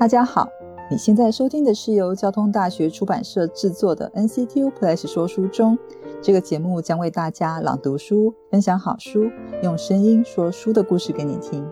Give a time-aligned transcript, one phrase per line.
[0.00, 0.48] 大家好，
[0.90, 5.78] 你现在收听的是由交通大学出版社制作的 NCTU Plus 说书中。
[6.22, 9.30] 这个节目将为大家朗读书，分享好书，
[9.62, 11.62] 用声音说书的故事给你听。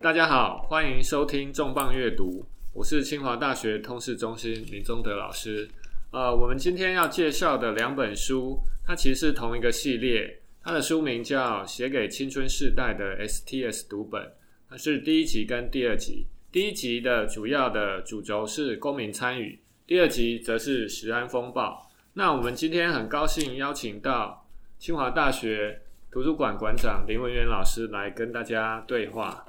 [0.00, 2.44] 大家好，欢迎收听重磅阅读，
[2.74, 5.66] 我是清华大学通识中心林宗德老师。
[6.12, 10.37] 呃，我们今天要介绍的两本书，它其实是同一个系列。
[10.60, 14.22] 它的书名叫《写给青春世代的 STS 读本》，
[14.68, 16.26] 它是第一集跟第二集。
[16.50, 21.88] 第一集的主要的主轴是公民参与，第二集则是食安风暴。
[22.14, 24.46] 那我们今天很高兴邀请到
[24.78, 29.46] 清华大学图书馆馆长林文元老师来跟大家对话。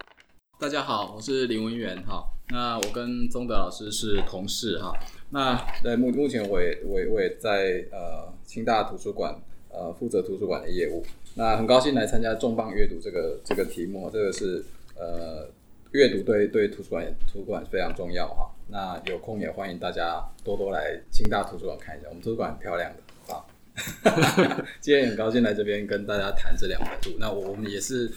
[0.59, 2.23] 大家好，我是林文元哈。
[2.51, 4.93] 那我跟宗德老师是同事哈。
[5.31, 9.35] 那在目目前我也我也我也在呃清大图书馆。
[9.79, 11.01] 呃，负责图书馆的业务，
[11.35, 14.61] 那很高兴来参加重磅阅读这个这个题目，这个是
[14.97, 15.49] 呃
[15.91, 18.51] 阅读对对图书馆图书馆非常重要哈。
[18.67, 24.65] 那有空也欢迎大家多多来清大图书馆看一下，我们图书馆很漂亮的啊。
[24.81, 28.11] 今天很高兴来这边跟大家谈这两本书，那我们也是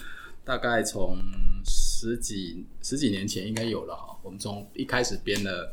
[0.44, 1.16] 大概从
[1.64, 5.72] 十几十几年前应该有了哈，我们从一开始编了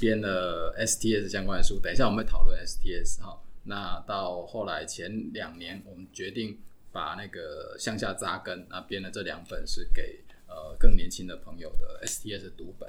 [0.00, 3.38] 编了 STS 相关的书，等一下我们会讨论 STS 哈。
[3.68, 6.58] 那到后来前两年，我们决定
[6.90, 12.88] 把那个向下扎根，那编了这两本是给呃更年轻的朋友的 STS 读本。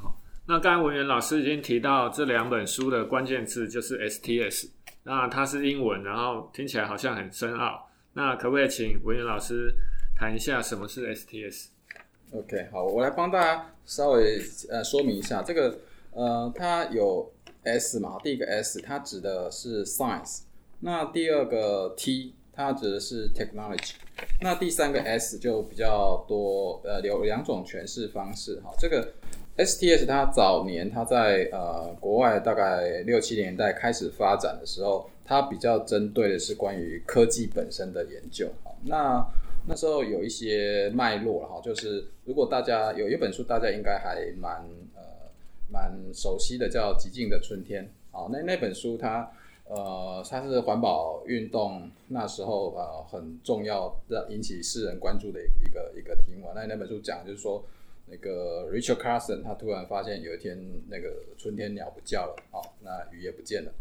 [0.00, 4.70] 好，那刚才文员老师已经提到这两本书的关键字就是 STS，
[5.02, 7.86] 那它是英文，然后听起来好像很深奥。
[8.14, 9.74] 那可不可以请文员老师
[10.16, 14.40] 谈一下什么是 STS？OK，好，我来帮大家稍微
[14.70, 15.78] 呃说明一下这个
[16.12, 17.30] 呃，它有。
[17.64, 20.40] S 嘛，第一个 S 它指的是 science，
[20.80, 23.92] 那第二个 T 它指的是 technology，
[24.40, 28.72] 那第三个 S 就比较多，呃，有两种诠释方式哈。
[28.78, 29.12] 这个
[29.56, 38.72] STS 它早年它在呃国外大概六七年代开始发展的时候，它比较针对的是关于科技本身的研究哈。
[38.84, 39.24] 那
[39.68, 44.56] 那时候有一些脉络哈，就是如果大家有一本书，大家应该还蛮
[44.96, 45.02] 呃。
[45.72, 49.32] 蛮熟悉的叫《极静的春天》啊，那那本书它
[49.64, 56.50] 呃它是环保运动那时候呃很重要的引起世人关注的一个一个题目。
[56.54, 57.64] 那那本书讲就是说
[58.06, 60.58] 那个 Richard Carson 他突然发现有一天
[60.90, 63.72] 那个春天鸟不叫了，好，那雨也不见了。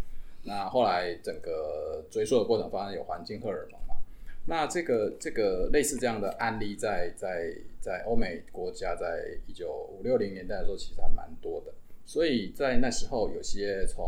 [0.43, 3.95] 那后来整个追溯的过程发现有环境荷尔蒙嘛。
[4.47, 11.73] 那这个这个类似这样的案例在在在欧美国家在一九五六零年代的时候其实还蛮多的。
[12.11, 14.03] 所以在那时候，有些从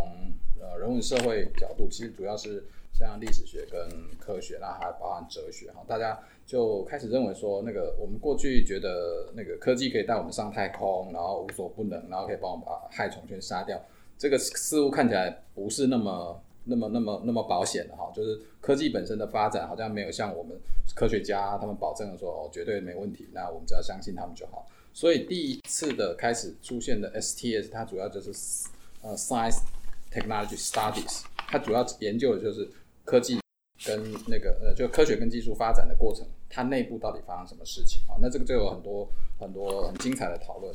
[0.59, 3.79] 呃人文社会角度，其实主要是像历史学跟
[4.19, 13.81] 科学，那还包含哲学哈，大家就开始认为说，那个我们过去觉得那个科技可以带我们上太空，然后无所不能，然后可以帮我们把害虫全杀掉，
[14.17, 20.59] 这个似乎看起来不是那么那么那么那么保险的哈，就是科技本身的发展好像没有像我们
[20.93, 24.67] 科学家他们保证的说哦绝对没问题，那我们只要相信他们就好。
[24.93, 28.31] 所以第一次的开始出现的 STS，它主要就是
[29.01, 29.61] 呃 Science
[30.11, 32.69] Technology Studies，它主要研究的就是
[33.03, 33.39] 科技
[33.83, 38.15] 跟那个呃就科学跟技术发展的过程，它内部到底发生什么事情啊？
[38.21, 39.09] 那这个就有很多
[39.39, 40.73] 很多很精彩的讨论。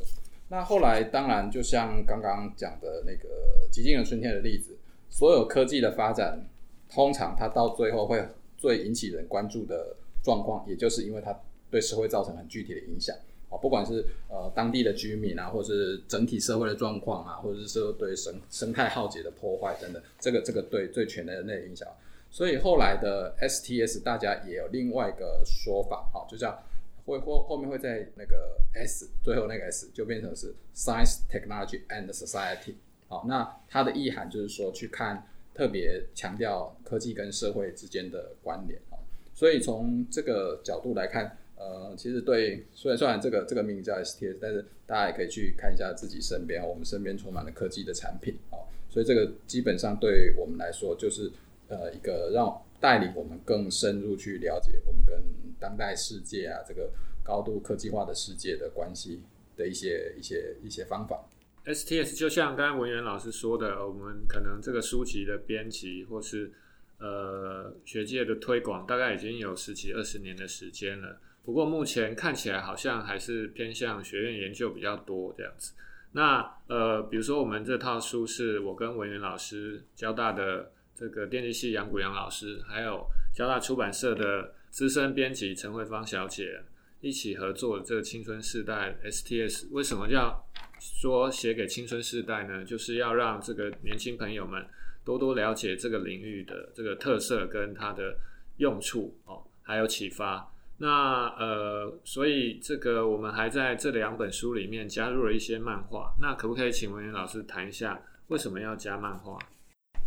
[0.49, 4.77] 那后来当然就像刚刚讲的那个极静的春天的例子，
[5.09, 6.45] 所有科技的发展，
[6.89, 8.27] 通常它到最后会
[8.57, 11.39] 最引起人关注的状况，也就是因为它
[11.71, 13.15] 对社会造成很具体的影响。
[13.49, 21.87] 啊，不管是呃当地的居民啊，或者是整体社会的状况啊，或者是说对生生态浩劫的破坏等等，这个这个对最全的那影响。
[22.29, 26.63] 所以后来的 STS 大家也有另外一个说法，哈，就叫
[27.07, 32.75] 会后后面会在那个 S 最后那个 S 就变成是 Science Technology and Society。
[33.07, 38.79] 好，那它的意涵就是说去看特别强调科技跟社会之间的关联。
[38.91, 39.01] 啊，
[39.33, 41.35] 所以从这个角度来看。
[41.59, 51.29] 呃，其实对，虽然虽然这个这个名字叫 STS，但是大家也可以去看一下自己身边，我们身边充满了科技的产品哦，所以这个基本上对我们来说，就是
[51.67, 55.21] 呃一个让带领我们更深入去了解我们跟
[55.59, 56.89] 当代世界啊这个
[57.21, 59.19] 高度科技化的世界的关系
[59.57, 61.27] 的一些一些一些方法。
[61.65, 66.53] STS 就像刚刚文渊老师说的，我们可能这个书籍的编辑或是
[66.99, 71.19] 呃学界的推广，大概已经有十几二十年的时间了。
[71.49, 75.73] 不过目前看起来好像还是偏向学院研究比较多这样子。
[76.11, 83.03] 那呃，比如说我们这套书是我跟文元老师交大的这个电机系杨谷阳老师，还有
[83.33, 86.61] 交大出版社的资深编辑陈慧芳小姐
[87.01, 89.69] 一起合作的这个青春世代 STS。
[89.71, 90.47] 为什么要
[90.79, 92.63] 说写给青春世代呢？
[92.63, 94.63] 就是要让这个年轻朋友们
[95.03, 98.15] 多多了解这个领域的这个特色跟它的
[98.57, 100.47] 用处哦，还有启发。
[100.81, 106.15] 那呃，所以这个我们还在这两本书里面加入了一些漫画。
[106.21, 109.37] 那可不可以请文渊老师谈一下为什么要加漫画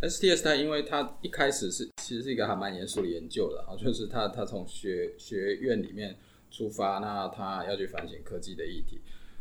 [0.01, 6.17] ？STS 它因为它一开始是其实是一个还蛮严肃的研究的啊，就是它它从学学院里面
[6.49, 8.99] 出发，那它要去反省科技的议题。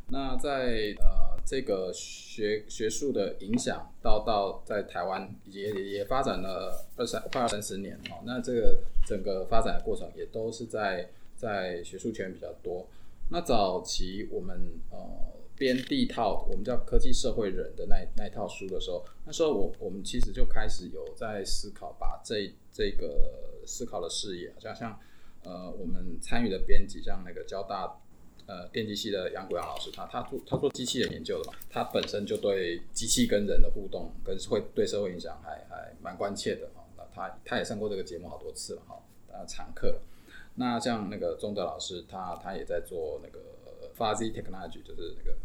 [0.08, 11.08] 那在呃这个学学术的影响到到在台湾也也发展了二三快二三十年哦，那这个整个发展的过程也都是在。
[11.42, 12.86] 在学术圈比较多。
[13.30, 14.98] 那早期我们呃
[15.56, 25.00] 编第一套我们叫科技社会人的那那一套书的时候，那时候我我们其实就开始有在思考，把这这个思考的视野，好像像
[25.42, 27.98] 呃我们参与的编辑，像那个交大
[28.46, 36.84] 呃电机系的杨国阳老师，他他做他做机器人研究的嘛，他本身就对机器跟人的互动跟会对社会影响还还蛮关切的哈。
[36.96, 39.02] 那他他也上过这个节目好多次了哈，
[39.32, 40.00] 呃常客。
[40.56, 43.40] 那像那个钟德老师，他他也在做那个
[43.96, 45.36] fuzzy technology，就是那个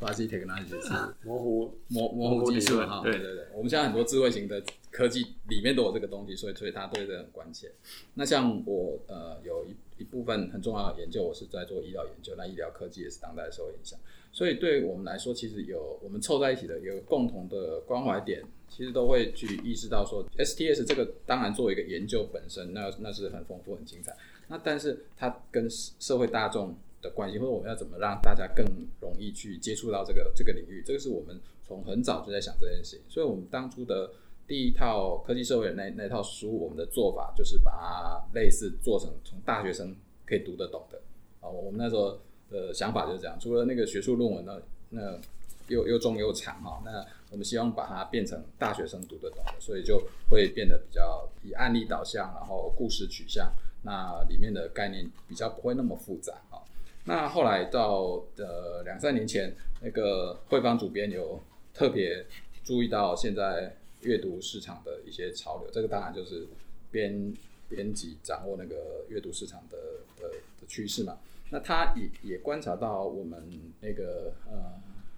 [0.00, 3.02] fuzzy technology 是 模糊模模糊技术哈。
[3.02, 7.70] 对对对，我们现在很多智慧型的科技里面都有这个东西，所以所以他对这很关切。
[8.14, 13.98] 那像我呃有一一部分很重要的研究，我是在做医疗研究，那医疗科技也是当代受影响。
[14.30, 24.16] 所以对我们来说，其实有我们凑在一起的有共同的关怀点，其实都会去意识到说，STS 这个当然作为一个研究本身，那那是很丰富很精彩。
[24.48, 28.64] 那但是它跟社会大众的关系，或者我们要怎么让大家更
[29.00, 33.00] 容易去接触到这个这个领域，这个是我们从很早就在想这件事情。
[33.08, 34.10] 所以，我们当初的
[34.46, 39.94] 第一套科技社会那那套书，我们的做法就是把它类似做成从大学生
[40.26, 41.00] 可以读得懂的
[41.40, 41.48] 啊。
[41.48, 42.18] 我们那时候
[42.50, 45.20] 的想法就是这样，除了那个学术论文呢，那
[45.68, 53.52] 又又重又长哈，那我们希望把它变成大学生读得懂的，所以就会变得比较以案例导向，然后故事取向。
[53.82, 56.58] 那里面的概念比较不会那么复杂啊。
[57.04, 61.40] 那后来到呃两三年前，那个汇方主编有
[61.72, 62.26] 特别
[62.64, 66.46] 注意到现在阅读市场的一些潮流，这个当然就是
[66.90, 67.32] 编
[67.68, 69.78] 编辑掌握那个阅读市场的
[70.20, 70.28] 的
[70.60, 71.16] 的趋势嘛。
[71.50, 73.42] 那他也也观察到我们
[73.80, 74.74] 那个呃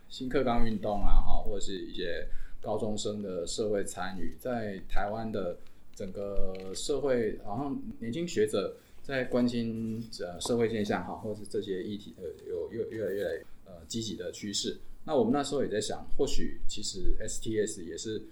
[0.09, 2.29] 新课纲运动啊，哈，或者是一些
[2.63, 5.57] 高中生的社会参与，在台湾的。
[6.01, 14.79] 整个社会好像年轻学者在关心呃社会现象哈，或是这些议题呃有越越来越呃积极的趋势。
[15.05, 18.23] 那我们那时候也在想，或许其实 STS 也是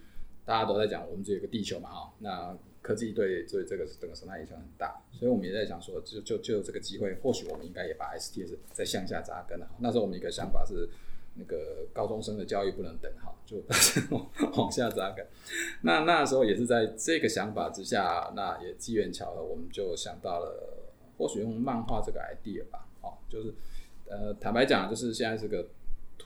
[0.46, 2.14] 大家都在讲，我们只有个地球嘛哈。
[2.20, 9.68] 那科技对对这个整个生态影响很大，所以我们也在想说，就就就这个机会，或许我们应该也把 STS 再向下扎根了。
[9.78, 10.88] 那时候我们一个想法是。
[11.38, 13.56] 那个高中生的教育不能等哈，就
[14.60, 15.26] 往下扎根。
[15.82, 22.86] 那那时候也是在这个想法之下，那也机缘巧合，我们就想到了，或许用漫画这个 idea 吧。
[23.00, 23.54] 哦，就是
[24.06, 25.66] 呃，坦白讲，就是现在这个。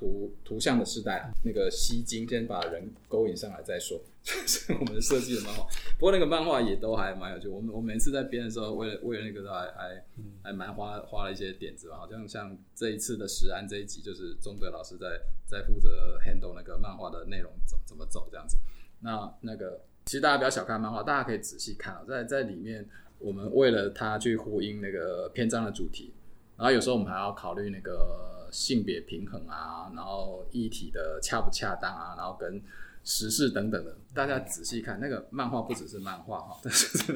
[0.02, 4.00] 图图像的时代啊，那个吸睛，先把人勾引上来再说。
[4.25, 5.64] 是我们设计的漫画，
[5.99, 7.49] 不过那个漫画也都还蛮有趣。
[7.49, 10.04] 我们我每次在编的时候，为了为了那个还还
[10.44, 11.96] 还蛮花花了一些点子吧。
[11.96, 18.56] 好像像这一次的石安这一集，就是钟德老师在在负责 handle 那个漫画的内容怎怎么走这样子。
[19.00, 22.88] 那那个其实大家不要小看漫画，大家可以仔细看啊，在在里面，
[23.19, 26.12] 我们为了它去呼应那个篇章的主题，
[26.56, 28.41] 然后有时候我们还要考虑那个。
[28.53, 32.63] 性别平衡啊，然后议题的恰不恰当啊，然后跟
[33.05, 37.13] 时事等等的，大家仔细看那个漫画不只是漫画哈， 但是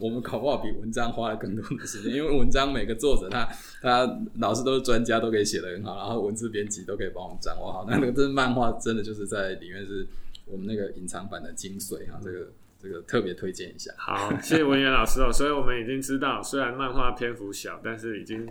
[0.00, 3.48] 我们搞不好比文章花了更多的时间，因为文章每个作者他
[3.80, 7.86] 他老师都是专家，都可以写得很好，然后文字编辑都可以帮我们掌握好。
[7.88, 10.04] 那那个这漫画真的就是在里面是
[10.46, 12.48] 我们那个隐藏版的精髓哈，这个
[12.82, 13.92] 这个特别推荐一下。
[13.96, 15.30] 好，谢谢文渊老师哦。
[15.32, 18.44] 所以我们已经知道，虽然漫画篇幅小，但是已经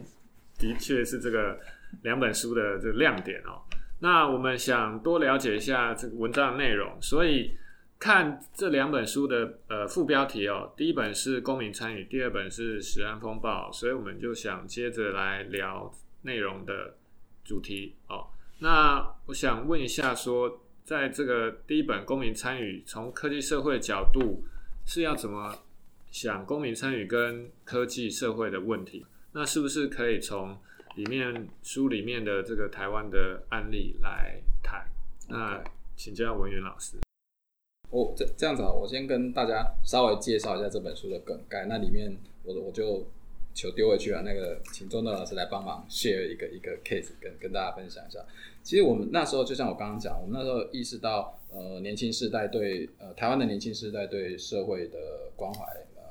[0.57, 1.59] 的确是这个。
[2.03, 3.61] 两本书的这个亮点哦，
[3.99, 7.51] 那我们想多了解一下这个文章的内容，所以
[7.99, 15.93] 看这两本书的呃副标题哦，第一本是公民参与，第二本是食安风暴，所以我们就想接着来聊
[16.23, 16.95] 内容的
[17.43, 18.27] 主题哦。
[18.59, 24.43] 那我想问一下，说在这个第一本公民参与，从科技社会角度
[24.85, 25.55] 是要怎么
[26.09, 29.05] 想公民参与跟科技社会的问题？
[29.33, 30.59] 那是不是可以从
[30.95, 34.85] 里面书里面的这个台湾的案例来谈，
[35.29, 35.63] 那
[35.95, 36.97] 请教文源老师。
[37.91, 41.65] 哦这这样子啊，我先跟大家稍微介绍一下这本书的梗概。
[41.65, 43.05] 那里面我我就
[43.53, 48.19] 球丢回去了，那个请钟德老师来帮忙 share 一个一个 case 跟跟大家分享一下。
[48.63, 54.97] 其实我们那时候就像我刚刚讲，我们那时候意识到，呃，年轻世代对呃台湾的年轻世代对社会的
[55.35, 55.65] 关怀
[55.97, 56.01] 呃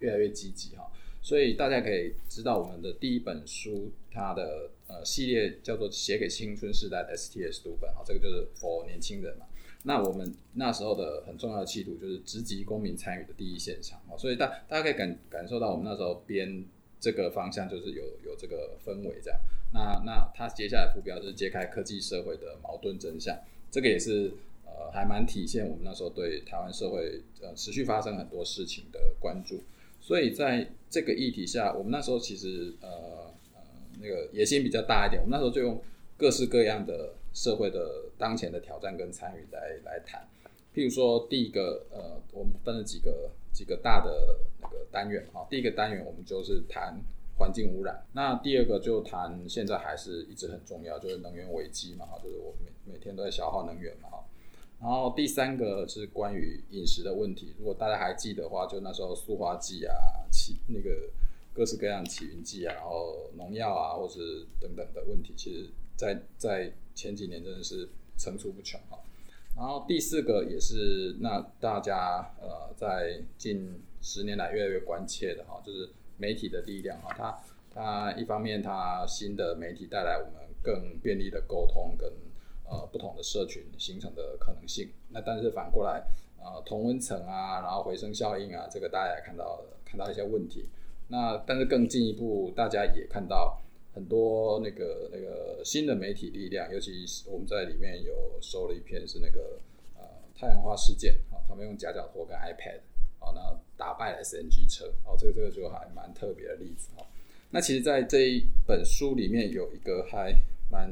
[0.00, 0.84] 越来越积极哈，
[1.22, 9.46] 所以大家可以知道我们的第一本书它的呃系列叫做写给青春世代的 STS 读本哈，这个就是 for 年轻人嘛。
[9.84, 16.64] 那我们那时候的很重要的气度就是直击公民参与的第一现场哦，所以大大家可以感感受到我们那时候编
[17.00, 19.40] 这个方向就是有有这个氛围这样。
[19.72, 23.36] 那那它接下来副标就是揭开科技社会的矛盾真相，
[23.70, 24.32] 这个也是
[24.66, 29.62] 呃还蛮体现我们那时候对台湾社会呃持续发生很多事情的关注。
[30.02, 33.60] 所以在这个议题下，我们那时候其实呃呃
[33.98, 35.80] 那个野心比较大一点，我们那时候就用
[36.18, 40.28] 各式各样的社会的当前的挑战跟参与来来谈。
[40.74, 47.00] 譬如说第一个呃，我们分了几个几个大的那个单元哈，第一个单元我们就是谈。
[47.38, 54.24] 环境污染，那第二个就谈现在还是一直很重要，就是能源危机嘛，哈，就是我每每天都在消耗能源嘛，哈。
[54.82, 59.94] 然后第三个是关于饮食的问题，如果大家还记得话，就那时候塑化剂啊、
[60.30, 61.08] 起那个
[61.54, 68.98] 各式各样起云剂啊，然后农药啊，或是等等的问题，其实在在前几年真的是层出不穷哈。
[69.56, 75.88] 然后第四个也是那大家呃在近十年来越来越关切的哈，就是。
[76.18, 77.42] 媒体的力量哈，它
[77.74, 82.08] 它一方面它新的媒体带来我们更便利的沟通跟
[82.72, 84.88] 呃不同的社群形成的可能性。
[85.10, 86.02] 那但是反过来
[86.38, 90.70] 呃同温层啊，然后回声效应啊，这个大家也看到看到一些问题。
[91.08, 93.60] 那但是更进一步，大家也看到
[93.92, 99.60] 很多那个那个新的媒体力量，尤其是我们在里面有收了一篇是那个
[99.98, 100.02] 呃
[100.34, 102.80] 太阳花事件啊，他们用夹脚拖跟 iPad。
[103.24, 103.40] 哦，那
[103.76, 107.06] 打败了 SNG 车，哦，这个这个就还蛮特别的例子哦。
[107.50, 110.34] 那其实，在这一本书里面有一个还
[110.68, 110.90] 蛮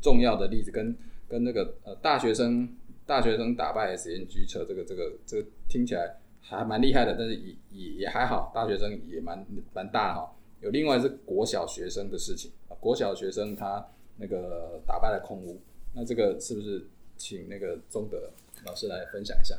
[0.00, 0.96] 重要的例子，跟
[1.32, 2.68] 跟那个呃大学生
[3.06, 10.30] 大学生打败 SNG 车，这个这个这个听起来还蛮厉害的，但是也也也还好，大学生也蛮蛮大哈。
[10.60, 13.82] 有另外是国小学生的事情，国小学生他
[14.18, 15.58] 那个打败了空屋，
[15.94, 16.86] 那这个是不是
[17.16, 18.30] 请那个宗德
[18.66, 19.56] 老师来分享一下？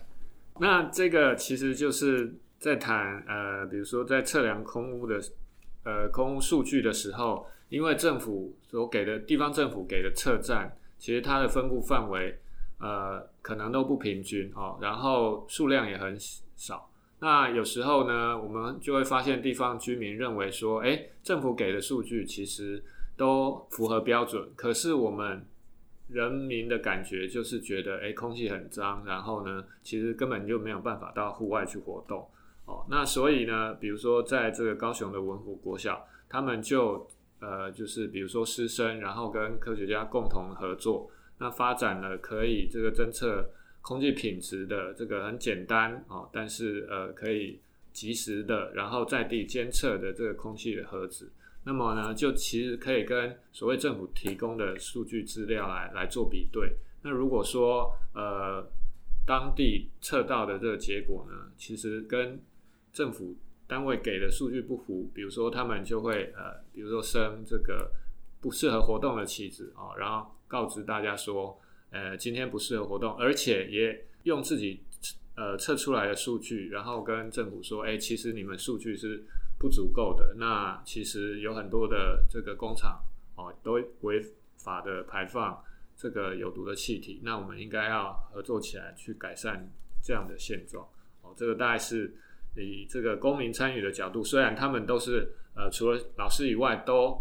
[0.60, 5.20] 那这个其实就是在谈呃，比如说在测量空屋的
[5.84, 12.40] 呃空屋数据的时候，因为政府所给的地方政府给的测站，其实它的分布范围
[12.80, 16.16] 呃可能都不平均哦，然后数量也很
[16.56, 16.90] 少。
[17.20, 22.82] 那有时候呢，我们就会发现地方居民认为说，哎，政府给的数据其实
[23.18, 25.46] 都符合标准，可是我们。
[26.10, 32.28] 人民的感觉就是觉得，哎，空气很脏，然后呢，其实根本就没有办法到户外去活动，
[32.66, 37.08] 哦，那所以呢，比如说在这个高雄的文湖国小，他们就，
[37.44, 43.50] 呃，就是比如说师生，然后跟科学家共同合作，那发展了可以这个侦测
[43.82, 47.60] 空气品质的这个很简单哦，但是呃可以
[47.92, 51.30] 及时的，然后在地监测的这个空气的盒子。
[51.66, 56.74] 那么呢，就其实可以跟所谓政府提供的数据资料来来做比对。
[57.02, 58.66] 那如果说呃
[59.26, 62.40] 当地测到的这个结果呢，其实跟
[62.92, 63.36] 政府
[63.68, 67.92] 单位给的数据不符，比如说他们就会呃，比如说生这个
[68.42, 71.60] 不适合活动的旗子啊，然后告知大家说，
[71.92, 74.82] 呃，今天不适合活动，而且也用自己
[75.36, 79.24] 呃测出来的数据，然后跟政府说，哎，其实你们数据是。
[79.60, 83.02] 不足够的，那其实有很多的这个工厂
[83.36, 84.22] 哦，都违
[84.58, 85.64] 法的排放
[85.96, 87.22] 这个有毒的气体。
[87.24, 89.72] 那我们应该要合作起来去改善
[90.04, 90.86] 这样的现状
[91.22, 91.34] 哦。
[91.38, 92.14] 这个大概是
[92.56, 97.18] 以这个公民参与的角度，虽然他们都是呃除了老师以外，都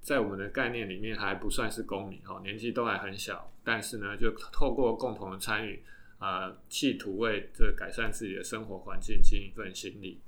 [0.00, 5.82] 在我们的概念里面还不算是公民哦，年纪都还很小，但是呢，就透过共同的参与
[6.18, 10.20] 啊，企图为这改善自己的生活环境尽一份心力。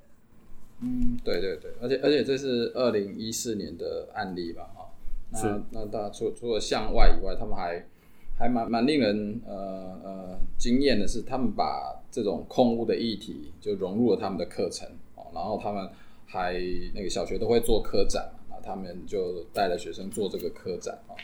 [0.82, 4.90] 嗯，对对对，而且而且这是二零一四年的案例吧，哈，
[5.32, 7.87] 那那大家除除了向外以外，他们还
[8.40, 15.88] 还蛮蛮令人呃呃惊艳的是，他们把这种空屋的议题就融入了他们的课程哦，然后他们
[16.26, 16.54] 还
[16.94, 21.14] 那个小学都会做科展嘛，他们就带着学生做这个科展啊，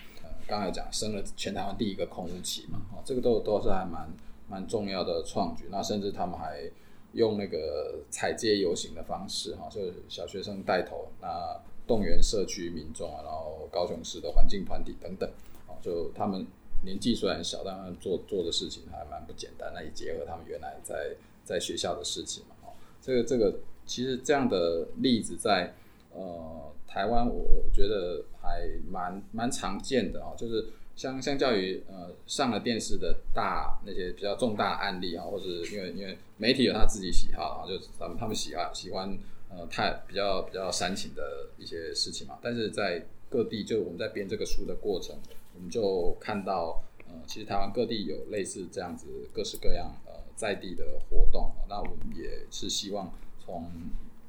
[0.46, 4.06] 刚才讲生了全台湾第一个空屋期嘛，哦，这个都都是还蛮
[4.46, 6.70] 蛮重要的创举，那甚至他们还。
[7.12, 15.26] 用那个踩街游行的方式，哈，就是小学生带头，那动员社区民众啊，然后高雄市的环境团体等等，
[15.66, 16.46] 哦，就他们
[16.86, 19.72] 年纪虽然小，但做做的事情还蛮不简单。
[19.74, 21.14] 那也结合他们原来在
[21.44, 25.74] 在学校的事情嘛，哦，这个这个其实这样的例子在
[26.14, 39.18] 呃台湾，我觉得还蛮蛮常见的哦，就是相相较于呃上了电视的大那些比较重大案例啊，或者因为因为媒体有他自己喜好啊，就他们他们喜欢喜欢
[39.50, 45.14] 呃太比较比较煽情的一些事情嘛，但是在各地就我们在编这个书的过程，
[45.56, 53.12] 我们就看到呃其实台湾各地有类似这样子各式各样呃在地的活动，那我们也是希望
[53.44, 53.70] 从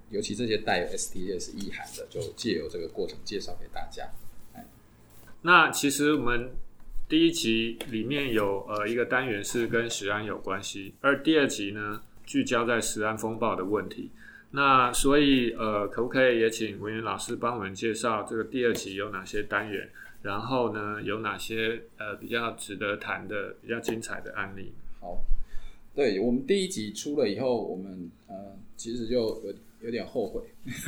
[0.09, 4.09] 尤其这些带有 STS 意涵的，就借由这个过程介绍给大家。
[5.41, 6.51] 那其实我们
[7.09, 14.11] 第一集里面有呃一个单元是跟食安有关系，而第二集呢聚焦在食安风暴的问题。
[14.51, 19.89] 那所以呃，可不可以也请文渊老师帮我们介绍这个第二集有哪些单元？
[20.27, 24.73] 然后呢，有哪些呃比较值得谈的、比较精彩的案例？
[24.99, 25.23] 好，
[25.95, 28.35] 对我们第一集出了以后，我们呃
[28.75, 29.53] 其实就有
[29.85, 30.41] 有点后悔，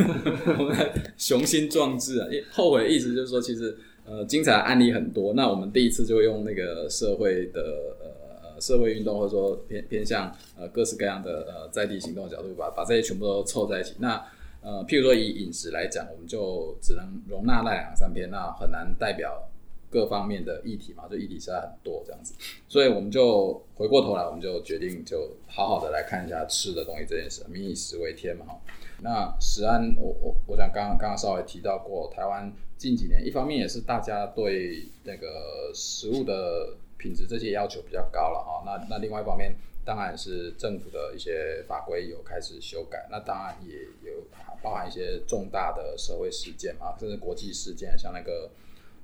[0.59, 0.75] 我们
[1.17, 7.61] 雄心壮志啊，后悔的意思就是说，其实呃精彩的案例很多，那我们第一次就用那个社会的
[8.01, 14.21] 呃呃社会运动或者说偏偏向呃各式各样的呃在地行动的角度，把把这些全部都凑在一起，那。
[14.61, 19.47] 呃，譬如说以饮食来讲，我们就只能容纳那两三篇，那很难代表
[19.89, 22.33] 各方面的议题嘛，就议题实在很多这样子，
[22.67, 28.59] 所以我们就回过头来，我们就决定就好好的来看一下吃的东西这件事，民以食为天嘛哈。
[29.01, 39.55] 那食安，我我我想刚刚刚刚稍微提到过，台湾近几年一方面也是大家对那个食物的品质这些要求比较高了哈，那那另外一方面。
[39.89, 44.23] 当然是政府的一些法规有开始修改，那当然也有
[44.61, 48.51] 包含一些重大的社会事件嘛，甚至国际事件，像那个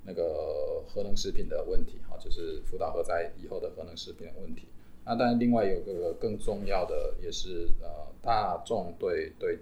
[0.04, 4.68] 那个核能食品的问题，哈，就是福岛核灾以后的核能食品的问题。
[5.06, 7.88] 那当然，另外有个更重要的，也是呃
[8.22, 9.58] 大众对对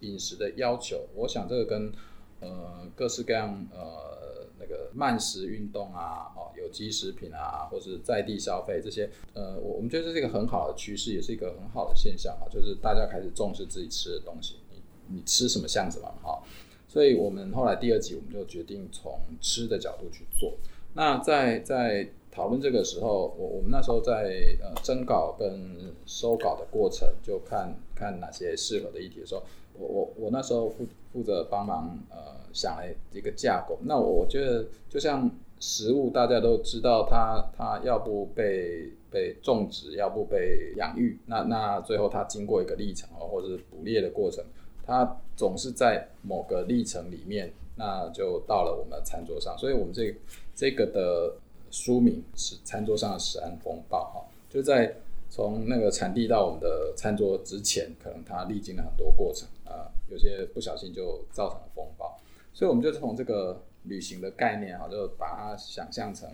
[0.00, 1.06] 饮食的要求。
[1.14, 1.92] 我想这个跟
[2.40, 4.18] 呃各式各样呃。
[4.60, 16.42] 那个慢食运动啊，哦，有机食品啊，或者在地消费这些，呃，我我们觉得这是一个很好的趋势，也是一个很好的现象啊，就是大家开始重视自己吃的东西，你你吃什么像什么哈，
[16.86, 20.54] 所以我们后来第二集我们就决定从吃的角度去做。
[20.92, 29.42] 那在在讨论这个时候，我我们那时候在呃征稿跟收稿的过程，就看看哪些适合的议题的时候，
[29.80, 32.38] 我我我那时候负负责帮忙呃。
[32.52, 44.44] 想了一个架构，那我觉得就像食物，大家都知道它它要不被被种植，要不被养育，那那最后它经过一个历程哦，或者是捕猎的过程，
[44.84, 49.56] 它总是在某个历程里面，那就到了我们餐桌上。
[49.56, 50.12] 所以，我们这
[50.52, 51.34] 这个的
[51.70, 54.92] 书名是《餐桌上的食安风暴》哈，就在
[55.30, 62.18] 从那个产地到我们的餐桌之前，可能它历经了很多过程啊，有些不小心就造成了风暴。
[62.52, 66.28] 所以我们就从这个旅行的概念哈，就把它想象成，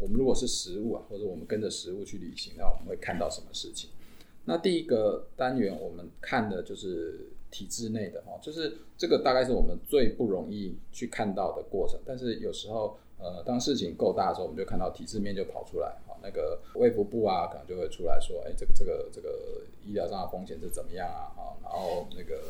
[0.00, 3.90] 我们如果是食物啊，或者我们跟着食物去旅行，那我们会看到什么事情？
[4.46, 12.00] 那第一个单元我们看的就是体制内的哈，就是这个大概是我们最不容易去看到的过程。
[12.06, 21.30] 但是有时候，呃，当事情够大的时候，我们就看到体制面就跑出来，哈，那个卫福部啊，可能就会出来说，哎，这个这个这个医疗上的风险是怎么样啊？
[21.36, 22.40] 哈，然后那个。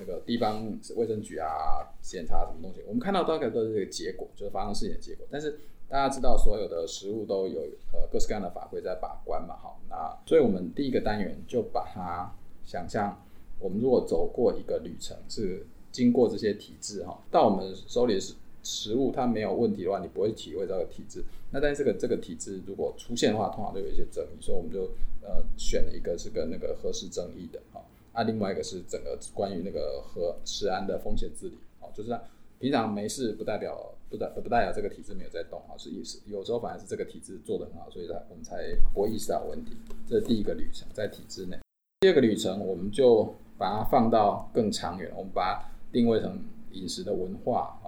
[0.00, 5.24] 那个地方卫生局啊，检查什么东西，我们看到大概都是这个结果，就是发生事情的结果。
[5.30, 7.60] 但是大家知道，所有的食物都有
[7.92, 13.22] 呃各式各样的法规在把关嘛，好，那所以我们第一个单元就把它想象，
[13.60, 18.20] 我们如果走过一个旅程，是经过这些体制哈，到我们手里的
[18.62, 21.24] 食物它没有问题的话，你不会体会这个体制。
[21.50, 24.84] 那但是这个这个体制如果出现的话，通常都有一些争议，所以我们就
[25.20, 27.82] 呃选了一个是跟那个核实争议的哈。
[28.12, 32.18] 啊，另外一个是整个关于那个核食安的风险治理，哦，就是
[32.58, 39.72] 平常没事不代表不代不代表这个体制没有在动啊，是意思有时候反而是这个体制做得很好，所以才我们才不会意识到问题。
[40.06, 41.58] 这是第一个旅程，在体制内。
[42.00, 46.38] 第二个旅程，我们就把它放到更长远，我们把它定位成
[46.72, 47.78] 饮食的文化。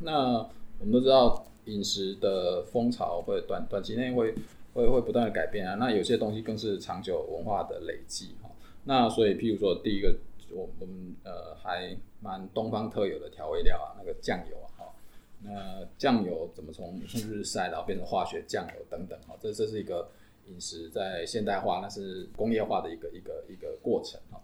[0.00, 0.38] 那
[0.78, 4.34] 我们都知道，饮食的风潮会短短期内会
[4.74, 8.50] 会会不断的改变啊，那有些东西更是长久文化的累积哈。
[8.84, 10.14] 那所以，譬如说，第一个，
[10.52, 14.94] 我我们呃还蛮东方特有的调味料啊，那个酱油啊，哈，
[15.42, 20.08] 那酱油怎么从日晒然后变成化学酱油等等，哈，这这是一个
[20.46, 24.40] 饮食在现代化，那是工业化的一个一个一个过程，哈。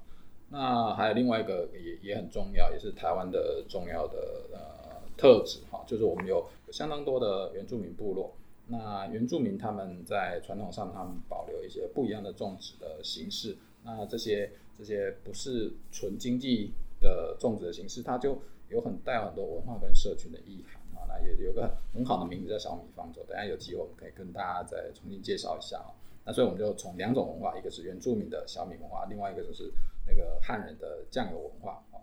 [0.48, 4.18] 那还有另外一个也也很重要，也是台湾的重要的
[4.52, 4.81] 呃
[5.22, 8.34] 特质，哈，就是我们有相当多的原住民部落，
[8.66, 13.56] 那原住民他们在传统上，他们保留一些不一样的种植的形式。
[13.84, 18.36] 那这些这些不是纯经济的种植的形式，它就
[18.68, 21.06] 有很带很多文化跟社群的意涵啊。
[21.06, 25.94] 那也有个很好的名字叫小米方舟，等下有机会我们可以跟大家再重新介绍一下啊。
[26.24, 29.72] 那所以我们就从两种文化，一个是原住民的小米文化，另外一个就是
[30.04, 32.02] 那个汉人的酱油文化啊。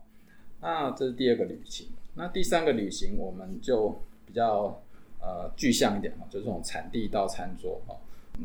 [0.61, 1.89] 那这是第二个旅行。
[2.19, 4.77] 那第三个旅行，我们就比较
[5.21, 7.95] 呃具象一点哈，就是从产地到餐桌哈，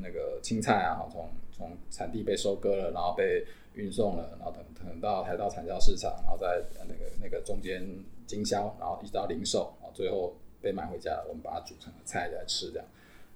[0.00, 7.84] 那个青菜啊哈，从从产地被收割了，然后被运送了，然后等等到台到产销市场，然后在那个那个中间
[8.28, 12.86] 经销，然后一直到零售啊，最后被买回家，我们把它煮成了菜来吃这样。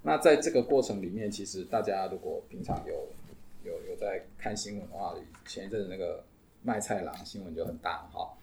[0.02, 3.08] 那在这个过程里面，其实大家如果平常有
[3.64, 5.16] 有有在看新闻的话，
[5.48, 6.22] 前一阵子那个
[6.62, 8.37] 卖菜郎新闻就很大哈。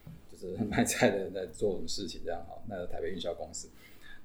[0.70, 3.70] 卖菜的人在做什么事情这样哈，那台北运销公司，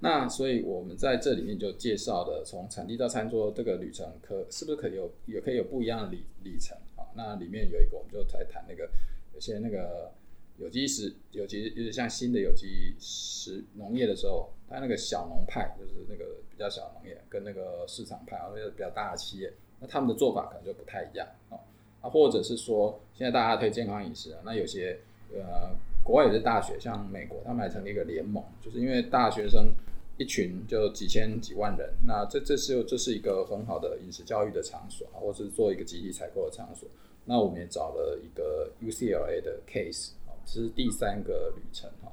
[0.00, 7.04] 那所以我们在这里面就介绍的从产地到餐桌这个旅程，可是不是可以有也可以有不一样的里里程啊？
[7.14, 8.88] 那里面有一个我们就在谈那个
[9.34, 10.10] 有些那个
[10.56, 21.60] 有机食有机有点像新的有机食农业的时候，它那个小农派就是那个比较小农业跟那个市场派啊，那个比较大的企业，那他们的做法可能就不太一样啊
[22.00, 25.00] 啊，或者是说现在大家推健康饮食啊，那有些
[25.34, 25.76] 呃。
[26.10, 29.72] 国外也是大学，像美国，他们还成立一个联盟，就是因为大学生
[30.16, 36.88] 一群就几千几万人，那这这是这是一个很好的饮食教育的场所啊，或是做一个集体采购的场所。
[37.26, 42.10] 那我们也找了一个 UCLA 的 case，啊，这是第三个旅程哈。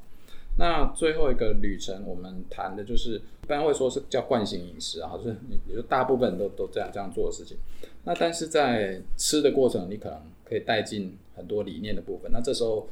[0.59, 7.57] 那最后一个旅程，我们谈的就是一般会说是叫惯性饮食啊，就是你，也就大部分都都这样这样做的事情。
[8.03, 12.31] 那但是在吃的过程，你可能可以带进很多理念的部分。
[12.31, 12.87] 那这时候。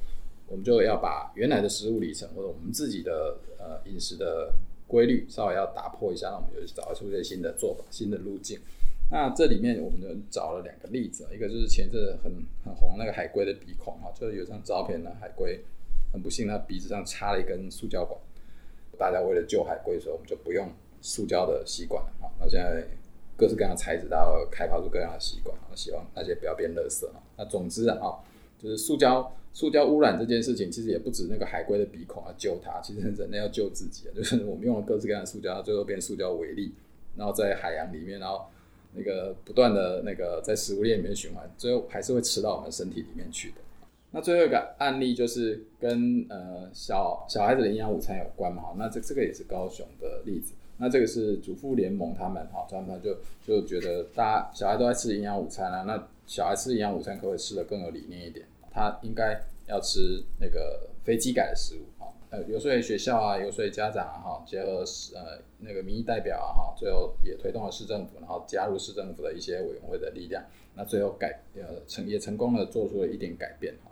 [0.48, 4.54] 我们就要把原来的食物里程或者我们自己的呃饮食的
[4.88, 8.60] 规律稍微要打破一下，那我们就找出一些新的做法、新的路径。
[9.10, 12.32] 那这里面我们就找了两个例子，一个就是前阵很
[12.64, 15.64] 很红那个海龟的鼻孔哈，就是有张照片呢，海龟
[16.14, 18.20] 很不幸，它鼻子上插了一根塑胶管。
[18.98, 22.30] 大家为了救海龟，所以我们就不用塑胶的吸管了啊。
[22.40, 22.88] 那现在
[23.36, 27.22] 各式各样的材质，都要开发出各样的吸管，希望那些不要变垃圾啊。
[27.36, 28.20] 那总之啊，
[28.60, 29.36] 就是塑胶。
[29.56, 34.12] 塑胶污染这件事情，其实也不止那个海龟的鼻孔要救它，其实人类要救自己啊。
[34.14, 36.74] 就是我们用了各式各样的塑胶，最后变塑胶为例，
[37.16, 38.48] 然后在海洋里面，然后
[38.94, 43.56] 那个不断的那个在食物链里面循环，最后还是会吃到我们身体里面去的。
[44.12, 50.54] 那最后一个案例就是跟呃小小孩子的营养午餐有关嘛，哈，那这这个也是高雄的例子。
[50.78, 53.16] 那这个是主妇联盟他们哈，他们就
[53.48, 58.46] 就觉得大家小孩都在吃营养午餐啊，那小孩吃营养午餐可不可以吃的更有理念一点？
[58.76, 64.84] 他应该要吃那个非机改的食物哈，呃，游说学校啊，游说家长啊，哈，结合
[65.16, 70.44] 呃那个民意代表啊，哈，最后也推动了市政府，然后加入市政府的一些委员会的力量，
[70.76, 73.92] 那最后改呃成也成功的做出了一点改变哈。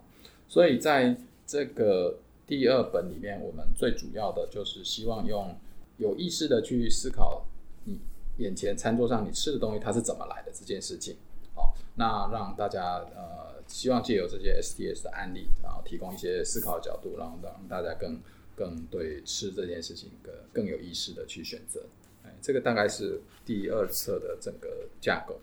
[0.50, 1.15] 所以在
[1.48, 5.56] 这个第二本里面，我们最主要的就是希望用
[5.96, 7.46] 有意识的去思考
[7.86, 8.02] 你
[8.38, 11.15] 眼前餐桌上你吃的东西它是怎么来的这件事情，
[11.56, 13.53] 好，那让大家呃。
[13.74, 18.22] 希望借由这些 SDS 的案例，然后提供一些思考的角度，然后让大家更
[18.56, 21.84] 更对吃这件事情更更有意识的去选择。
[22.24, 25.40] 哎，这个大概是第二册的整个架构。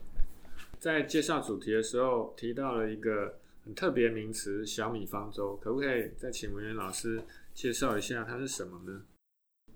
[0.78, 7.20] 在介绍主题的时候提到了一个很特别名词“小米方舟”，可不可以再请文渊老师
[7.52, 9.02] 介绍一下它是什么呢？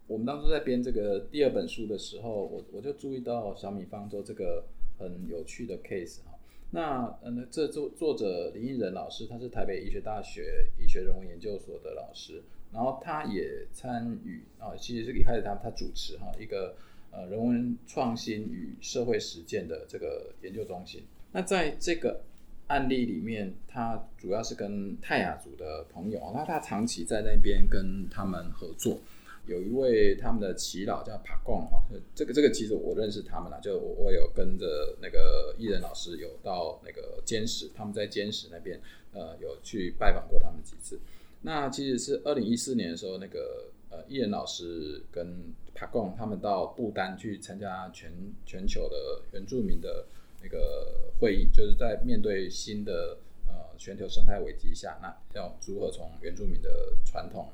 [0.07, 4.65] 我们当初在编这个第二本书的时候，我我就注意到小米方舟这个
[4.97, 6.34] 很有趣的 case 哈。
[6.75, 16.75] 那嗯，这作作者林义仁老师，他是台北医学大学医学人文研究所的老师，然后他也参与啊，其实是一开始他他主持哈一个
[17.13, 21.05] 呃人文创新与社会实践的这个研究中心。
[21.31, 22.23] 那在这个
[22.67, 28.99] 案例里面，他主要是跟泰雅族的朋友，那他长期在那边跟他们合作。
[29.47, 38.81] 有一位他们的耆老叫帕贡哈，这个这个其实我认识他们了，就我有跟着那个艺人老师有到那个坚实，他们在坚实那边
[39.13, 40.99] 呃有去拜访过他们几次。
[41.43, 48.11] 那其实是二零一四年的时候，那个呃艺人老师跟帕贡他们到不丹去参加全
[48.47, 50.07] 全球的原住民的
[50.43, 57.51] 那个会议，就是在面对新的呃全球生态危机下，那要如何从原住民的传统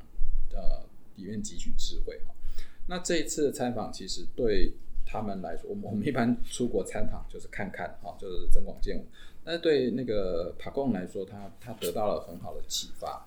[0.52, 0.88] 呃。
[1.24, 2.34] 里面汲取智慧哈，
[2.86, 4.72] 那这一次的参访其实对
[5.06, 9.04] 他们来说，我们我们一般出国参访就是看看哈，就是增广见闻。
[9.42, 13.26] 但是对那个帕贡来说，他他得到了很好的启发。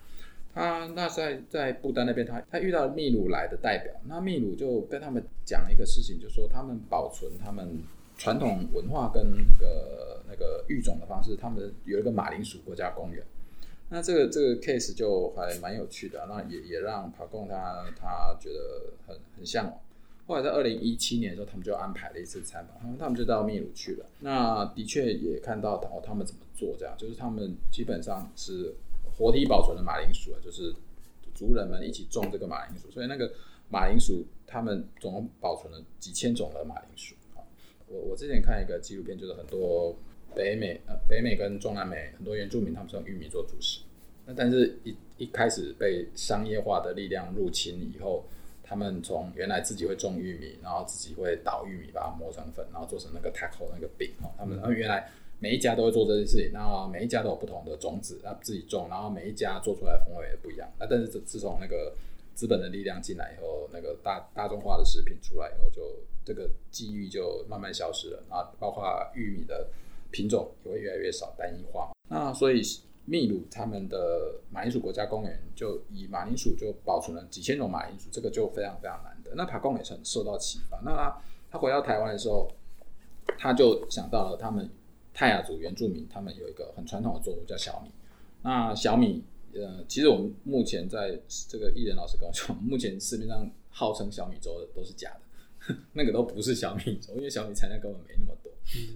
[0.54, 7.82] 他那在在不丹那边，他他遇到秘鲁来的代表，那秘鲁就跟他们讲一个事情，就说他们保存他们
[8.18, 13.26] 传统文化跟那个那个育种的方式，他们有一个马铃薯国家公园。
[13.94, 19.80] 那这个这个 case 就还蛮有趣的，那也也让帕贡他他觉得很很向往。
[20.26, 24.06] 后来在二零一七年的时候，他们就安排了一次参访，他们他们就到秘鲁去了。
[24.22, 28.74] 那的确也看到哦，他们怎么做这样，就是他们基本上是
[29.16, 30.74] 活体保存的马铃薯啊，就是
[31.36, 33.32] 族人们一起种这个马铃薯，所以那个
[33.70, 37.14] 马铃薯他们总共保存了几千种的马铃薯。
[37.88, 39.96] 我我之前看一个纪录片，就是很多
[40.36, 43.82] 北美呃北美跟中南美很多原住民，他们是用玉米做主食。
[44.26, 48.24] 那但是一一开始被商业化的力量入侵以后。
[48.66, 54.32] 他们从原来自己会种玉米，然后自己会捣玉米，把它磨成粉，然后做成那个 taco 那个饼哦。
[54.36, 60.68] 他们然后原来每一家都会做这件事情，然后每一家都有不同的种子，啊自己种，然后每一家做出来风味也不一样。
[60.80, 61.94] 那但是自自从那个
[62.34, 65.82] 资本的力量进来以后，那个大大众化的食品出来以后，就
[66.26, 68.24] 这个机遇就慢慢消失了。
[68.30, 69.68] 啊，包括玉米的
[70.14, 71.92] 品种也会越来越少，单一化。
[72.08, 72.62] 那所以。
[73.06, 79.34] 秘鲁他们的马铃薯国家公园就以马铃薯就保存了几千种马铃薯，这个就非常非常难得。
[79.36, 80.80] 那帕贡也是受到启发。
[80.86, 81.22] 那他
[81.52, 82.50] 他回到台湾的时候，
[83.38, 84.70] 他就想到了他们
[85.14, 87.92] 泰雅族原住民，他们有一个很传统的作物叫小米。
[88.42, 89.22] 那小米，
[89.54, 95.10] 呃，其实我们目前在这个艺人老师跟我说，目前市面上号称小米粥的都是假
[95.68, 98.34] 的， 那个都不是小米粥，因为小米产量根本没那么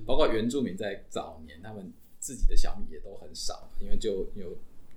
[0.05, 1.91] 包括原住民在早年他们。
[2.19, 4.47] 自己的小米也都很少，因为就有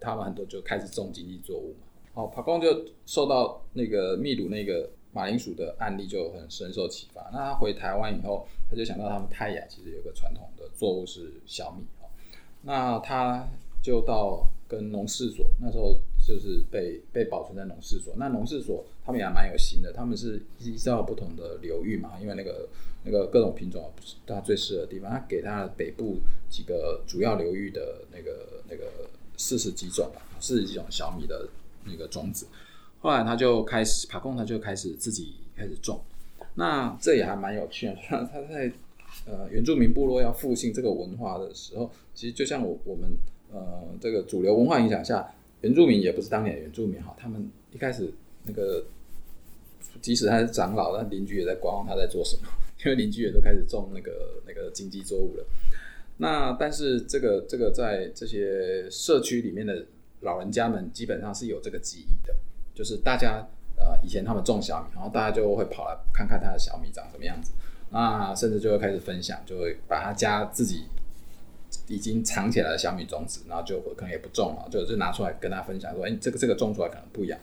[0.00, 1.86] 他们很多就开始种经济作物嘛。
[2.14, 7.30] 好，帕贡就受到那个秘鲁那个马铃薯的案例就很深受启发。
[7.30, 12.08] 那他回台湾以后，他就想到他们泰雅其实有个传统的作物是小米哦。
[12.62, 13.46] 那他
[13.80, 15.94] 就到跟农事所，那时候
[16.26, 18.12] 就是被被保存在农事所。
[18.16, 22.66] 那农事所他们也蛮有心的，他们是依照不同的流域嘛，因为那个。
[23.04, 28.84] 那个各种品种不是它最适合的地方，它给它北部几个主要流域的那个那个
[29.36, 31.48] 四十几种吧，四十几种小米的
[31.84, 32.46] 那个种子。
[33.00, 35.98] 后来他就开始爬空，他就开始自己开始种。
[36.54, 37.96] 那这也还蛮有趣的。
[38.10, 38.70] 他在
[39.26, 43.08] 呃原住民部落要复兴这个文化的时候，其实就像我我们
[43.50, 45.32] 呃这个主流文化影响下，
[45.62, 48.12] 原住民也不是当年原住民哈，他们一开始
[48.44, 48.84] 那个
[50.02, 52.42] 即使他是长老，但邻居也在观望他在做什么。
[52.84, 55.44] 因为邻居也都开始种那个那个经济作物了，
[56.16, 59.86] 那但是这个这个在这些社区里面的
[60.20, 62.34] 老人家们基本上是有这个记忆的，
[62.74, 67.52] 就是大家呃以前他们种小米，然后大家就会跑来看看他的小米长什么样子，
[67.90, 70.84] 那甚至就会开始分享，就会把他家自己
[71.86, 77.38] 已经藏起来的小米种子，然后就可能也不种了，就就拿出来跟他分享说，哎，这个这个种出来可能不一样。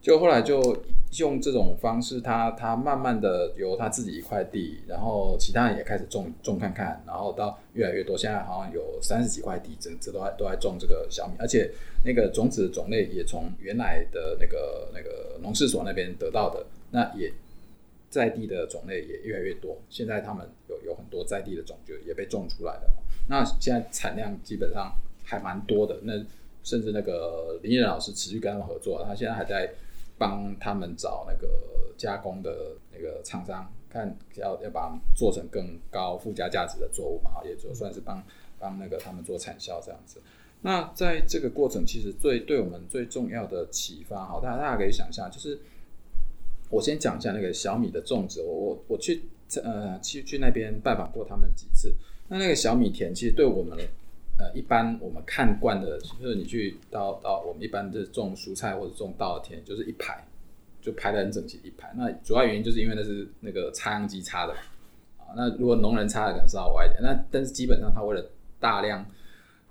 [0.00, 0.84] 就后来就
[1.18, 11.70] 用这种方式，他他慢慢的由他自己一块地，然后其他人也开始种种看看，然后到越来越多，现在好像有三十几块地，整这都在都在种这个小米，而且
[12.04, 17.32] 那个种子种类也从原来的那个那个农事所那边得到的，那也
[18.08, 22.94] 在地的种类也越来越多，现在他们有有很多在地的种就也被种出来了，
[23.28, 26.12] 那现在产量基本上还蛮多的，那
[26.62, 29.68] 甚至那个林毅老师持续跟他们合作，他现在还在。
[30.18, 31.48] 帮他们找那个
[31.96, 38.22] 加工的那个厂商，看要要把做成更高附加价值的作物嘛，也就算是帮
[38.58, 40.20] 帮那个他们做产销这样子。
[40.60, 45.58] 那在这个过程，其实最对我们最重要的启发，好，大家大家可以想象，就是
[46.68, 48.42] 我先讲一下那个小米的种植。
[48.42, 49.22] 我我我去
[49.62, 51.94] 呃去去那边拜访过他们几次，
[52.26, 53.78] 那那个小米田其实对我们。
[54.38, 60.24] 呃，一般我们看惯的，就是你去到到我们一般的种蔬菜或者种稻田，就是一排，
[60.80, 61.92] 就排的很整齐一排。
[61.96, 64.52] 那主要原因就是因为那是那个插秧机插的
[65.18, 65.34] 啊。
[65.36, 69.04] 那如果农人插的可能稍微歪一点，那但是基本上他为了大量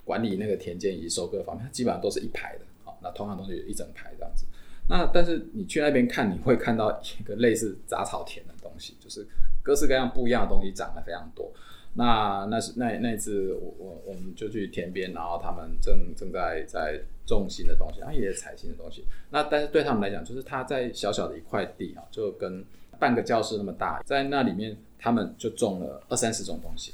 [0.03, 2.61] 管理那个田间以及收割方面，基本上都是一排的。
[2.83, 4.45] 好，那通常都是一整排这样子。
[4.89, 9.25] 那但是你去那边看，你会看到一个类似杂草田的东西，就是
[9.63, 11.49] 各式各样不一样的东西长得非常多。
[11.97, 19.03] 那那是那那次我我我们就去田边，然后他们正正在在种新的东西，然后也采新的东西。
[19.31, 22.63] 那但是对他们来讲，就是他在小小的一块地啊，就跟
[22.99, 26.93] 半个教室那么大，在那里面他们就种了二三十种东西。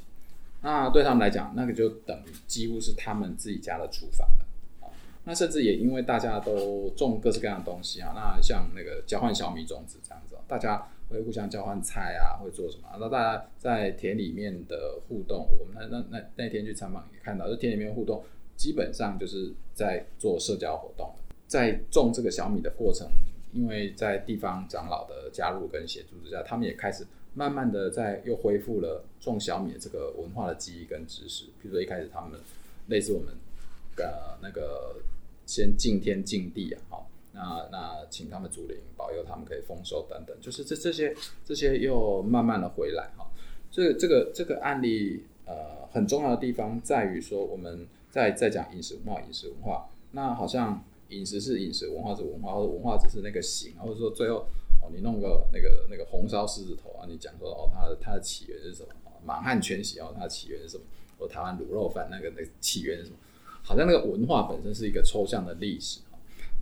[0.62, 4.88] 那对他们来讲，那个就等于几乎是他们自己家的厨房了啊。
[5.26, 10.88] 那甚至也因为大家都种各式各样的东西啊，那像那个交换小米种子这样子，大家。
[11.10, 12.88] 会互相交换菜啊，会做什么？
[13.00, 18.24] 那大家在田里面的互动，我们那那那那天去参访也看到，就田里面互动
[18.56, 21.14] 基本上就是在做社交活动。
[21.46, 23.08] 在种这个小米的过程，
[23.52, 31.46] 因为在地方长老的加入跟协助之下，他们也开始慢慢的在又恢复了种小米的这个文化的记忆跟知识。
[31.62, 32.40] 比如说一开始他们
[32.88, 33.36] 类似我们
[33.98, 34.96] 呃那个
[35.46, 43.28] 先敬天敬地啊，好，那那请他们祖灵保佑他们可以丰收等等，就是这这些这些又慢慢的回来哈。
[43.72, 54.46] 这这个这个案例呃很重要的地方在于说我们在在讲饮食文化，饮食文化，那好像饮食是饮食，文化是文化，或者文化只是那个形，或者说最后
[54.80, 58.90] 哦你弄个那个那个红烧狮子头啊，你讲说哦它的它的起源是什么？
[59.26, 60.84] 满汉全席哦它的起源是什么？
[61.18, 63.18] 或台湾卤肉饭那个那个起源是什么？
[63.64, 66.02] 好像那个文化本身是一个抽象的历史。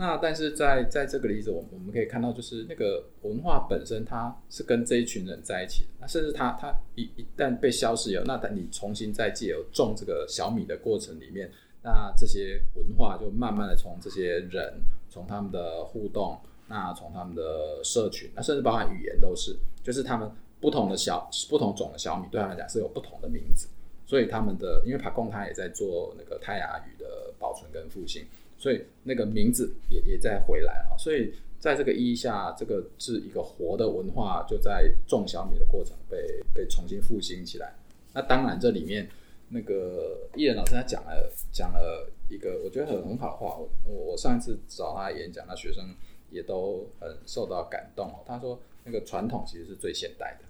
[0.02, 5.90] 那但是在在这个例子，我我们可以看到，就是那个文化本身，它是跟这一群人在一起的。
[6.00, 11.52] 那甚至它它一一旦被消失了，那等你重新再借由种这个小米的过程里面，
[11.84, 16.36] 那这些文化就慢慢的从这些人，从他们的互动，
[16.68, 20.28] 那从他们的社群，那甚至包含语言都是，就是他们
[20.60, 23.68] 不同的小不同种的小米，对他们来讲是有不同的名字。
[24.08, 28.26] 所以他们的因为帕贡他也在做那个泰雅语的保存跟复兴。
[28.62, 37.74] 所以那个名字也也在回来啊，所以在这个意义下，这个是一个活的文化，就在种小米的过程被被重新复兴起来。
[38.13, 39.10] 那当然，这里面
[39.50, 45.95] 那个艺人老师他讲了讲了一个我觉得很很好的话，我我上一次找他演讲，那学生
[46.30, 48.21] 也都很受到感动哦。
[48.28, 50.45] 他说那个传统其实是最现代的。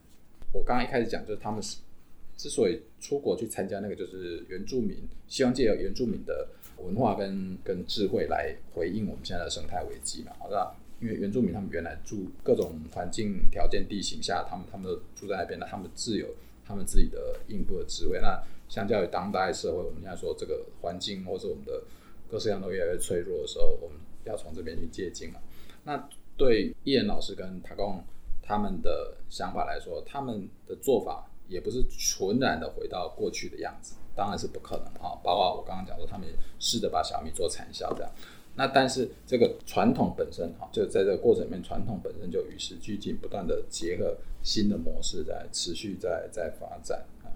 [0.51, 1.77] 我刚刚一开始讲就是他们是
[2.35, 4.97] 之所以出国去参加那个就是原住民，
[5.29, 6.49] 希望借由原住民的。
[6.85, 10.75] 文化跟跟智慧来回应我们现在的生态危机嘛，好吧？
[11.01, 16.27] 因为原住民他们原来住各种环境条件地形下，他们他们都住在那边，那他们自有
[16.63, 18.19] 他们自己的应付的智慧。
[18.21, 18.39] 那
[18.69, 21.83] 相较于当代社会，我们现在说这个环境或者我们的
[22.29, 25.39] 各式各样都越来越脆弱的时候，我们要从这边去借鉴嘛。
[25.83, 28.03] 那对艺人老师跟塔贡
[28.43, 33.95] 他们的想法来说，他们的做法也不是纯然的回到过去的样子。
[34.15, 36.27] 当然是不可能哈，包括我刚刚讲说，他们
[36.59, 38.11] 试着把小米做产销这样。
[38.55, 47.31] 那但是这个传统本身哈，就在这个过程里面，传统本身就与时俱进，不断的结合新的模式在持续在在发展啊。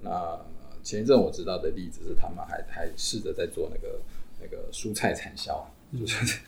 [0.00, 0.40] 那
[0.82, 4.00] 前一阵我知道的例子是，他们还还试着在做那个
[4.40, 5.64] 那个蔬菜产销，
[5.96, 6.42] 就是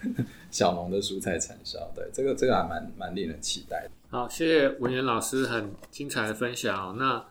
[0.50, 1.78] 小农的蔬菜产销。
[1.94, 3.90] 对，这个这个还蛮蛮令人期待的。
[4.08, 6.96] 好，谢谢文言老师很精彩的分享。
[6.98, 7.24] 那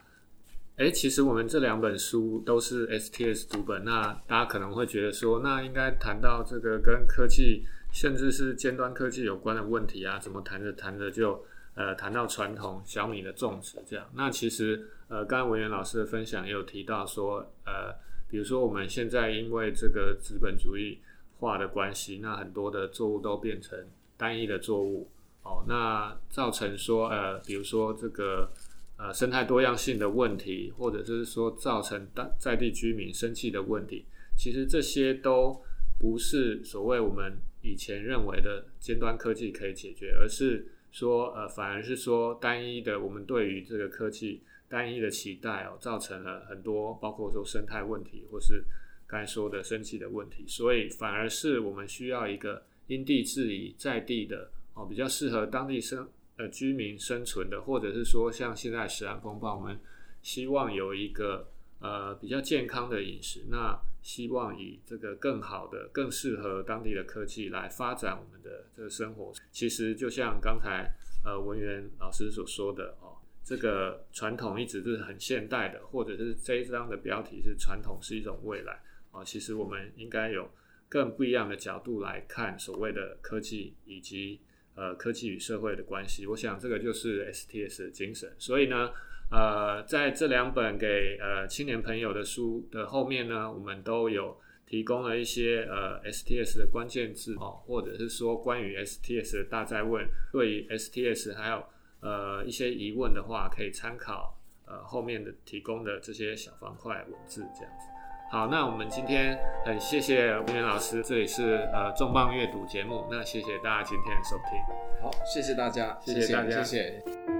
[0.75, 14.09] 哎，其实我们这两本书都是 STS 读本，那大家可能会觉得说，那应该谈到这个跟科技，甚至是尖端科技有关的问题啊，怎么谈着谈着就呃谈到传统小米的种植这样？
[14.15, 17.93] 那其实呃，刚刚文员老师的分享也有提到说，呃，
[18.27, 20.97] 比如说我们现在因为这个资本主义
[21.37, 23.77] 化的关系，那很多的作物都变成
[24.17, 25.07] 单一的作物，
[25.43, 28.49] 哦，那造成说呃，比如说这个。
[28.95, 34.05] 呃，生态多样性的问题，或者是说造成在在地居民生气的问题，
[34.37, 35.59] 其实这些都
[35.99, 48.63] 不是所谓我们以前认为的尖端科技可以解决，而是说呃，反而是说单一的我们对于这个科技单一的期待哦，造成了很多包括说生态问题，或是
[49.07, 56.07] 刚才说的生气的问题，所以反而是我们需要一个因地制宜在地的哦，比较适合当地生。
[56.35, 59.79] 呃，居民生存的，或者是说像现在食安风暴，我们
[60.23, 61.47] 希望有一个
[61.79, 69.31] 呃比较健康的饮食，那希望以这个更好的、更适合当地的科技来发展我们的这个生活。
[69.51, 70.91] 其实就像刚才
[71.23, 78.81] 呃文员老师所说的哦，这个传统一直是很现代的，或者是这一章的标题是“传统是一种未来”
[79.13, 80.49] 啊，其实我们应该有
[80.89, 84.41] 更不一样的角度来看所谓的科技以及。
[84.75, 88.33] 呃，科技与社会的关系，我想这个就是 STS 的精神。
[88.39, 88.89] 所以呢，
[89.29, 101.63] 呃，在这两本给呃青年朋友的书的后面呢，我们都有提供了一些呃 STS 的关键字哦，或者是说关于 STS 的大在问，对于 STS 还有
[102.01, 107.92] 呃一些疑问的话，可以参考呃后面的提供的这些小方块文字这样子。
[108.33, 115.03] 好，那我们今天很谢谢吴元老师，这里是呃重磅阅读节目，那谢谢大家今天的收听。
[115.03, 117.32] 好，谢谢大家，谢谢大家，谢谢。